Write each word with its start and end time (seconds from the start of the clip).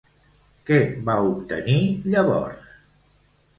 Què 0.69 0.79
va 1.09 1.17
obtenir 1.33 1.77
llavors? 2.09 2.75